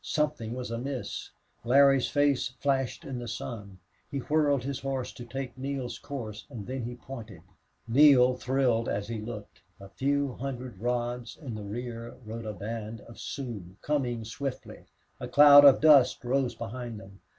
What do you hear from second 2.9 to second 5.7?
in the sun. He whirled his horse to take